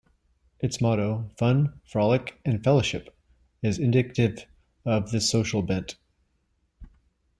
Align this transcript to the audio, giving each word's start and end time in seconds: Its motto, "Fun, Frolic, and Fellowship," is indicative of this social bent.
Its 0.59 0.81
motto, 0.81 1.29
"Fun, 1.37 1.79
Frolic, 1.85 2.41
and 2.43 2.63
Fellowship," 2.63 3.15
is 3.61 3.77
indicative 3.77 4.47
of 4.83 5.11
this 5.11 5.29
social 5.29 5.61
bent. 5.61 5.95